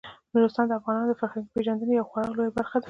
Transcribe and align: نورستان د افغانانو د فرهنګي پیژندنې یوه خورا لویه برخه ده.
نورستان 0.33 0.65
د 0.67 0.71
افغانانو 0.79 1.09
د 1.09 1.13
فرهنګي 1.19 1.51
پیژندنې 1.55 1.93
یوه 1.95 2.07
خورا 2.09 2.25
لویه 2.29 2.55
برخه 2.57 2.77
ده. 2.77 2.79